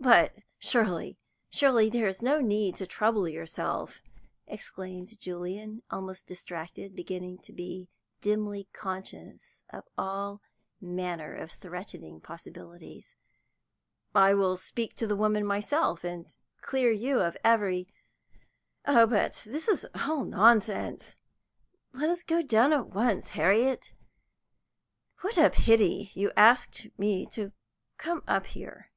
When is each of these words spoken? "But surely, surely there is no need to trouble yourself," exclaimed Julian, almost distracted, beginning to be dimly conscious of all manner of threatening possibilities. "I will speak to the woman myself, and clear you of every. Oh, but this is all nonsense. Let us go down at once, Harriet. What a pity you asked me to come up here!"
"But 0.00 0.34
surely, 0.58 1.16
surely 1.48 1.88
there 1.88 2.06
is 2.06 2.20
no 2.20 2.42
need 2.42 2.76
to 2.76 2.86
trouble 2.86 3.26
yourself," 3.26 4.02
exclaimed 4.46 5.18
Julian, 5.18 5.82
almost 5.90 6.26
distracted, 6.26 6.94
beginning 6.94 7.38
to 7.38 7.54
be 7.54 7.88
dimly 8.20 8.68
conscious 8.74 9.64
of 9.70 9.84
all 9.96 10.42
manner 10.78 11.34
of 11.34 11.52
threatening 11.52 12.20
possibilities. 12.20 13.16
"I 14.14 14.34
will 14.34 14.58
speak 14.58 14.94
to 14.96 15.06
the 15.06 15.16
woman 15.16 15.42
myself, 15.46 16.04
and 16.04 16.28
clear 16.60 16.90
you 16.90 17.20
of 17.20 17.38
every. 17.42 17.88
Oh, 18.84 19.06
but 19.06 19.42
this 19.48 19.68
is 19.68 19.86
all 19.98 20.26
nonsense. 20.26 21.16
Let 21.94 22.10
us 22.10 22.22
go 22.22 22.42
down 22.42 22.74
at 22.74 22.88
once, 22.88 23.30
Harriet. 23.30 23.94
What 25.22 25.38
a 25.38 25.48
pity 25.48 26.10
you 26.12 26.30
asked 26.36 26.88
me 26.98 27.24
to 27.30 27.54
come 27.96 28.22
up 28.28 28.48
here!" 28.48 28.90